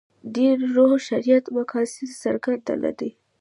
[0.35, 3.09] دین روح شریعت مقاصد څرګند نه دي.